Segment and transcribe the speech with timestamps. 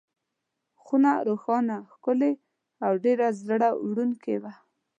[0.83, 2.31] خونه روښانه، ښکلې
[2.85, 4.53] او ډېره زړه وړونکې وه.